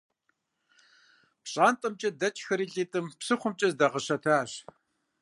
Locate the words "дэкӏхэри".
2.19-2.65